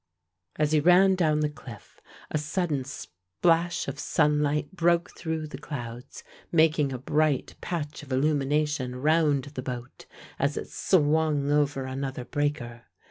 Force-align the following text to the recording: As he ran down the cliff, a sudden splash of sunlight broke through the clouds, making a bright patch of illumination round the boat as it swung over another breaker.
As 0.55 0.71
he 0.71 0.79
ran 0.79 1.13
down 1.13 1.41
the 1.41 1.47
cliff, 1.51 2.01
a 2.31 2.39
sudden 2.39 2.83
splash 2.85 3.87
of 3.87 3.99
sunlight 3.99 4.71
broke 4.75 5.15
through 5.15 5.45
the 5.45 5.59
clouds, 5.59 6.23
making 6.51 6.91
a 6.91 6.97
bright 6.97 7.53
patch 7.61 8.01
of 8.01 8.11
illumination 8.11 8.95
round 8.95 9.43
the 9.53 9.61
boat 9.61 10.07
as 10.39 10.57
it 10.57 10.69
swung 10.71 11.51
over 11.51 11.83
another 11.85 12.25
breaker. 12.25 12.85